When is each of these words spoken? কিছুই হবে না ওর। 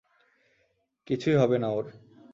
কিছুই 1.07 1.35
হবে 1.35 1.57
না 1.57 1.69
ওর। 1.69 1.85